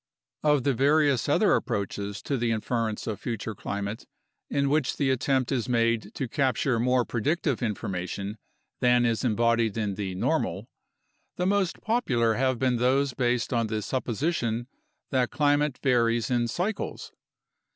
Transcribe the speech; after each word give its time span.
Of 0.41 0.63
the 0.63 0.73
various 0.73 1.29
other 1.29 1.53
approaches 1.53 2.23
to 2.23 2.35
the 2.35 2.49
inference 2.49 3.05
of 3.05 3.19
future 3.19 3.53
climate 3.53 4.07
in 4.49 4.67
which 4.67 4.97
the 4.97 5.11
attempt 5.11 5.51
is 5.51 5.69
made 5.69 6.15
to 6.15 6.27
capture 6.27 6.79
more 6.79 7.05
predictive 7.05 7.61
information 7.61 8.39
than 8.79 9.05
is 9.05 9.23
embodied 9.23 9.77
in 9.77 9.93
the 9.93 10.15
"normal," 10.15 10.67
the 11.35 11.45
most 11.45 11.81
popular 11.81 12.33
have 12.33 12.57
been 12.57 12.77
those 12.77 13.13
based 13.13 13.53
on 13.53 13.67
the 13.67 13.83
supposition 13.83 14.67
that 15.11 15.29
climate 15.29 15.77
varies 15.83 16.31
in 16.31 16.47
cycles. 16.47 17.11